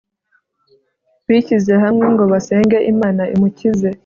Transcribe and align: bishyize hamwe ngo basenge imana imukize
bishyize 1.27 1.73
hamwe 1.83 2.05
ngo 2.13 2.23
basenge 2.31 2.77
imana 2.91 3.23
imukize 3.33 3.89